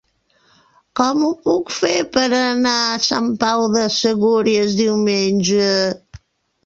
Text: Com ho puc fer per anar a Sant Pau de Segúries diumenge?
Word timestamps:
Com 0.99 1.25
ho 1.27 1.29
puc 1.47 1.69
fer 1.75 1.99
per 2.17 2.23
anar 2.39 2.73
a 2.87 2.97
Sant 3.09 3.29
Pau 3.47 3.67
de 3.77 3.87
Segúries 3.99 4.75
diumenge? 4.81 5.69